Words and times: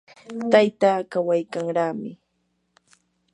tayta 0.51 0.89
kawaykanraami. 1.11 2.11